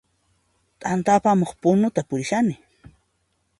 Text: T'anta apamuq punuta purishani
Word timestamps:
T'anta 0.79 1.11
apamuq 1.17 1.51
punuta 1.61 2.01
purishani 2.09 2.55